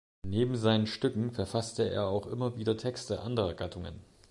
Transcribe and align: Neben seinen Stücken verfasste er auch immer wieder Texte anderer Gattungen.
Neben 0.23 0.55
seinen 0.55 0.87
Stücken 0.87 1.29
verfasste 1.29 1.87
er 1.87 2.07
auch 2.07 2.25
immer 2.25 2.57
wieder 2.57 2.75
Texte 2.75 3.19
anderer 3.21 3.53
Gattungen. 3.53 4.03